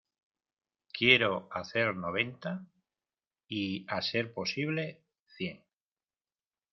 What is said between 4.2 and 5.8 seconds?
posible, cien.